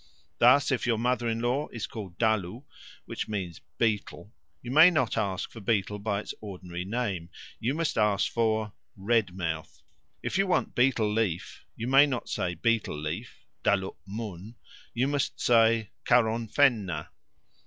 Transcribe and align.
Thus, 0.39 0.71
if 0.71 0.87
your 0.87 0.97
mother 0.97 1.27
in 1.29 1.41
law 1.41 1.67
is 1.67 1.85
called 1.85 2.17
Dalu, 2.17 2.63
which 3.05 3.27
means 3.27 3.61
"betel," 3.77 4.33
you 4.63 4.71
may 4.71 4.89
not 4.89 5.15
ask 5.15 5.51
for 5.51 5.59
betel 5.59 5.99
by 5.99 6.21
its 6.21 6.33
ordinary 6.41 6.83
name, 6.83 7.29
you 7.59 7.75
must 7.75 7.99
ask 7.99 8.31
for 8.33 8.73
"red 8.97 9.35
mouth"; 9.35 9.83
if 10.23 10.39
you 10.39 10.47
want 10.47 10.73
betel 10.73 11.07
leaf, 11.13 11.65
you 11.75 11.85
may 11.87 12.07
not 12.07 12.29
say 12.29 12.55
betel 12.55 12.97
leaf 12.99 13.45
(dalu 13.63 13.95
'mun), 14.07 14.55
you 14.95 15.07
must 15.07 15.39
say 15.39 15.91
_karon 16.03 16.49
fenna. 16.51 17.09